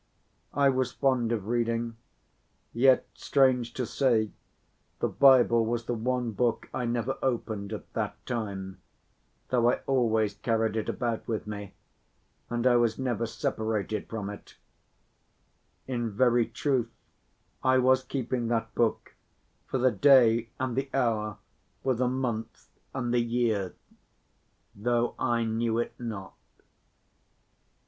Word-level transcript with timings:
I 0.55 0.69
was 0.69 0.93
fond 0.93 1.31
of 1.31 1.45
reading, 1.45 1.95
yet 2.73 3.05
strange 3.13 3.71
to 3.75 3.85
say, 3.85 4.31
the 4.99 5.07
Bible 5.07 5.63
was 5.63 5.85
the 5.85 5.93
one 5.93 6.31
book 6.31 6.67
I 6.73 6.85
never 6.85 7.19
opened 7.21 7.71
at 7.71 7.93
that 7.93 8.15
time, 8.25 8.81
though 9.49 9.69
I 9.69 9.81
always 9.85 10.33
carried 10.33 10.75
it 10.75 10.89
about 10.89 11.27
with 11.27 11.45
me, 11.45 11.75
and 12.49 12.65
I 12.65 12.77
was 12.77 12.97
never 12.97 13.27
separated 13.27 14.09
from 14.09 14.31
it; 14.31 14.57
in 15.85 16.09
very 16.09 16.47
truth 16.47 16.89
I 17.63 17.77
was 17.77 18.03
keeping 18.03 18.47
that 18.47 18.73
book 18.73 19.13
"for 19.67 19.77
the 19.77 19.91
day 19.91 20.49
and 20.59 20.75
the 20.75 20.89
hour, 20.95 21.37
for 21.83 21.93
the 21.93 22.07
month 22.09 22.69
and 22.91 23.13
the 23.13 23.21
year," 23.21 23.75
though 24.73 25.13
I 25.19 25.43
knew 25.43 25.77
it 25.77 25.93
not. 25.99 26.33